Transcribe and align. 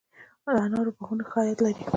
د 0.45 0.45
انارو 0.65 0.91
باغونه 0.97 1.23
ښه 1.29 1.37
عاید 1.43 1.59
لري؟ 1.65 1.83